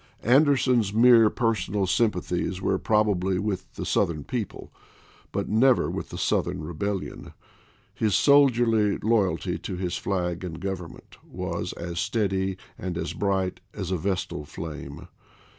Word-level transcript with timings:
Anderson's 0.23 0.91
mere 0.91 1.29
personal 1.29 1.85
sympathies 1.85 2.59
were 2.59 2.79
probably 2.79 3.37
with 3.37 3.71
the 3.75 3.85
South 3.85 4.09
ern 4.09 4.23
people, 4.23 4.73
but 5.31 5.47
never 5.47 5.91
with 5.91 6.09
the 6.09 6.17
Southern 6.17 6.63
rebellion; 6.63 7.33
his 7.93 8.15
soldierly 8.15 8.97
loyalty 8.97 9.59
to 9.59 9.75
his 9.75 9.97
flag 9.99 10.43
and 10.43 10.59
government 10.59 11.17
was 11.23 11.71
as 11.73 11.99
steady 11.99 12.57
and 12.79 12.97
as 12.97 13.13
bright 13.13 13.59
as 13.75 13.91
a 13.91 13.95
vestal 13.97 14.43
flame. 14.43 15.07